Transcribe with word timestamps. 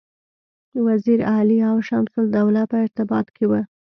وزیر 0.87 1.19
علي 1.35 1.57
او 1.69 1.75
شمس 1.87 2.13
الدوله 2.21 2.61
په 2.71 2.77
ارتباط 2.85 3.27
کې 3.35 3.45
وه. 3.49 3.61